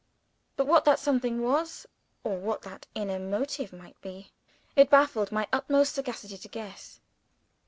[0.57, 1.85] But what that something was,
[2.23, 4.31] or what that inner motive might be,
[4.75, 6.99] it baffled my utmost sagacity to guess.